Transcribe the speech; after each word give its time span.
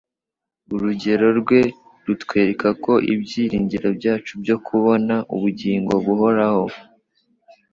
Urugero 0.73 1.27
rwe 1.39 1.61
rutwereka 2.05 2.67
ko 2.83 2.93
ibyiringiro 3.13 3.87
byacu 3.99 4.31
byo 4.43 4.57
kubona 4.67 5.15
ubugingo 5.35 5.93
buhoraho 6.05 6.63